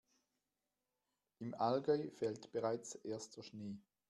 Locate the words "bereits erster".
2.51-3.43